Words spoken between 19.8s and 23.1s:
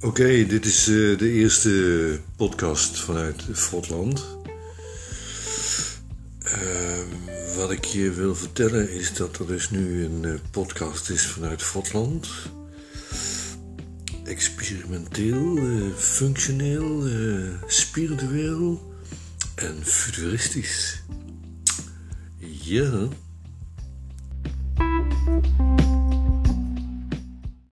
futuristisch. Ja.